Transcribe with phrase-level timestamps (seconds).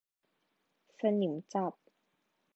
[0.99, 1.73] สนิมจับ